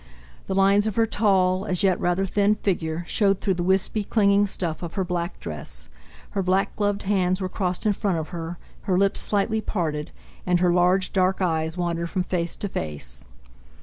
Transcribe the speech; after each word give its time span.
The 0.47 0.55
lines 0.55 0.87
of 0.87 0.95
her 0.95 1.05
tall, 1.05 1.67
as 1.67 1.83
yet 1.83 1.99
rather 1.99 2.25
thin 2.25 2.55
figure, 2.55 3.03
showed 3.05 3.39
through 3.39 3.53
the 3.53 3.61
wispy, 3.63 4.03
clinging 4.03 4.47
stuff 4.47 4.81
of 4.81 4.95
her 4.95 5.03
black 5.03 5.39
dress, 5.39 5.89
her 6.31 6.41
black 6.41 6.75
gloved 6.75 7.03
hands 7.03 7.39
were 7.39 7.47
crossed 7.47 7.85
in 7.85 7.93
front 7.93 8.17
of 8.17 8.29
her, 8.29 8.57
her 8.85 8.97
lips 8.97 9.19
slightly 9.19 9.61
parted, 9.61 10.11
and 10.43 10.59
her 10.59 10.73
large, 10.73 11.13
dark 11.13 11.39
eyes 11.39 11.77
wandered 11.77 12.09
from 12.09 12.23
face 12.23 12.55
to 12.55 12.67
face. 12.67 13.25